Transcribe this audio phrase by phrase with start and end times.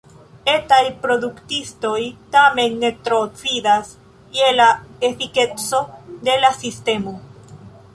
[0.51, 1.99] Etaj produktistoj
[2.37, 3.95] tamen ne tro fidas
[4.41, 4.71] je la
[5.13, 5.87] efikeco
[6.29, 7.19] de la sistemo.